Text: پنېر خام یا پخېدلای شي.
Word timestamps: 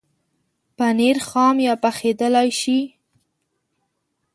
پنېر 0.77 1.17
خام 1.27 1.55
یا 1.67 1.73
پخېدلای 1.83 2.49
شي. 2.61 2.79